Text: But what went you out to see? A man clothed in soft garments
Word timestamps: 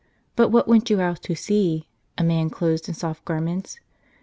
But 0.35 0.49
what 0.49 0.67
went 0.67 0.89
you 0.89 0.99
out 0.99 1.21
to 1.21 1.35
see? 1.35 1.87
A 2.17 2.23
man 2.23 2.49
clothed 2.49 2.87
in 2.87 2.95
soft 2.95 3.23
garments 3.23 3.79